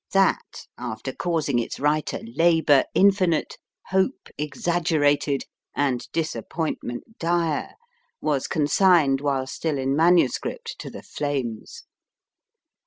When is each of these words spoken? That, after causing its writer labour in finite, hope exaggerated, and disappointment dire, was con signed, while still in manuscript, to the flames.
That, 0.13 0.65
after 0.79 1.13
causing 1.13 1.59
its 1.59 1.79
writer 1.79 2.21
labour 2.35 2.85
in 2.95 3.11
finite, 3.11 3.59
hope 3.89 4.29
exaggerated, 4.35 5.43
and 5.75 6.11
disappointment 6.11 7.19
dire, 7.19 7.75
was 8.19 8.47
con 8.47 8.65
signed, 8.65 9.21
while 9.21 9.45
still 9.45 9.77
in 9.77 9.95
manuscript, 9.95 10.75
to 10.79 10.89
the 10.89 11.03
flames. 11.03 11.83